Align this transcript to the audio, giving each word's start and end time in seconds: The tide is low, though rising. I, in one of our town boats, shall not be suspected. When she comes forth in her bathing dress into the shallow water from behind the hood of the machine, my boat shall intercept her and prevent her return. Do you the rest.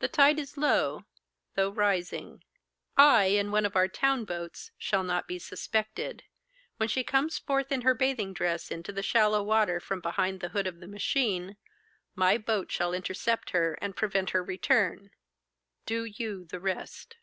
The 0.00 0.08
tide 0.08 0.40
is 0.40 0.56
low, 0.56 1.04
though 1.54 1.70
rising. 1.70 2.42
I, 2.96 3.26
in 3.26 3.52
one 3.52 3.64
of 3.64 3.76
our 3.76 3.86
town 3.86 4.24
boats, 4.24 4.72
shall 4.76 5.04
not 5.04 5.28
be 5.28 5.38
suspected. 5.38 6.24
When 6.78 6.88
she 6.88 7.04
comes 7.04 7.38
forth 7.38 7.70
in 7.70 7.82
her 7.82 7.94
bathing 7.94 8.32
dress 8.34 8.72
into 8.72 8.90
the 8.90 9.04
shallow 9.04 9.44
water 9.44 9.78
from 9.78 10.00
behind 10.00 10.40
the 10.40 10.48
hood 10.48 10.66
of 10.66 10.80
the 10.80 10.88
machine, 10.88 11.58
my 12.16 12.38
boat 12.38 12.72
shall 12.72 12.92
intercept 12.92 13.50
her 13.50 13.74
and 13.80 13.94
prevent 13.94 14.30
her 14.30 14.42
return. 14.42 15.12
Do 15.84 16.02
you 16.04 16.44
the 16.46 16.58
rest. 16.58 17.14